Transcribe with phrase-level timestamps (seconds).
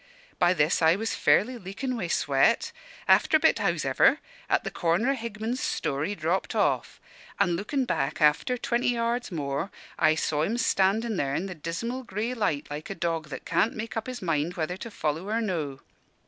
[0.39, 2.71] By this, I was fairly leakin' wi' sweat.
[3.07, 4.17] After a bit, hows'ever,
[4.49, 6.99] at the corner o' Higman's store, he dropped off;
[7.39, 9.69] an' lookin' back after twenty yards more,
[9.99, 13.75] I saw him standin' there in the dismal grey light like a dog that can't
[13.75, 15.81] make up his mind whether to follow or no.